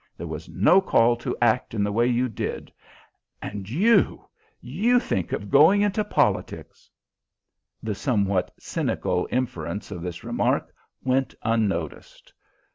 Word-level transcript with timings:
There 0.17 0.25
was 0.25 0.49
no 0.49 0.81
call 0.81 1.15
to 1.17 1.37
act 1.43 1.75
in 1.75 1.83
the 1.83 1.91
way 1.91 2.07
you 2.07 2.27
did. 2.27 2.73
And 3.39 3.69
you 3.69 4.25
you 4.59 4.99
think 4.99 5.31
of 5.31 5.51
going 5.51 5.83
into 5.83 6.03
politics!" 6.03 6.89
The 7.83 7.93
somewhat 7.93 8.51
cynical 8.57 9.27
inference 9.29 9.91
of 9.91 10.01
this 10.01 10.23
remark 10.23 10.73
went 11.03 11.35
unnoticed. 11.43 12.33